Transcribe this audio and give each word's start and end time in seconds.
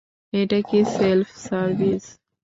এটা 0.33 0.59
কি 0.69 0.79
self 0.95 1.27
service? 1.45 2.03